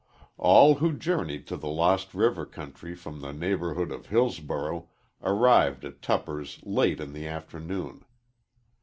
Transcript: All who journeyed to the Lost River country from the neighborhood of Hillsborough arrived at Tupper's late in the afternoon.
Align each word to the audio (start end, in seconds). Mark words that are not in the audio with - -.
All 0.39 0.73
who 0.73 0.93
journeyed 0.93 1.45
to 1.45 1.55
the 1.55 1.67
Lost 1.69 2.15
River 2.15 2.43
country 2.43 2.95
from 2.95 3.21
the 3.21 3.31
neighborhood 3.31 3.91
of 3.91 4.07
Hillsborough 4.07 4.89
arrived 5.21 5.85
at 5.85 6.01
Tupper's 6.01 6.59
late 6.63 6.99
in 6.99 7.13
the 7.13 7.27
afternoon. 7.27 8.03